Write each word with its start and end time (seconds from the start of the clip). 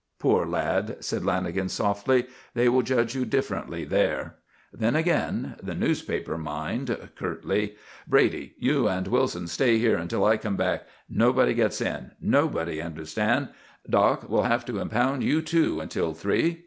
"Poor 0.17 0.47
lad!" 0.47 0.97
said 0.99 1.21
Lanagan 1.21 1.69
softly. 1.69 2.25
"They 2.55 2.67
will 2.67 2.81
judge 2.81 3.13
you 3.13 3.23
differently 3.23 3.85
there!" 3.85 4.37
Then 4.73 4.95
again 4.95 5.57
the 5.61 5.75
newspaper 5.75 6.39
mind 6.39 6.97
curtly: 7.15 7.75
"Brady, 8.07 8.55
you 8.57 8.87
and 8.87 9.07
Wilson 9.07 9.45
stay 9.45 9.77
here 9.77 9.97
until 9.97 10.25
I 10.25 10.37
come 10.37 10.55
back. 10.55 10.87
Nobody 11.07 11.53
gets 11.53 11.81
in. 11.81 12.13
Nobody, 12.19 12.81
understand? 12.81 13.49
Doc, 13.87 14.27
we'll 14.27 14.41
have 14.41 14.65
to 14.65 14.79
impound 14.79 15.23
you, 15.23 15.39
too, 15.43 15.79
until 15.81 16.15
three. 16.15 16.57